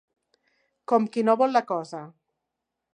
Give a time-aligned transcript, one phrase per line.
[0.93, 2.05] Com qui no vol la cosa.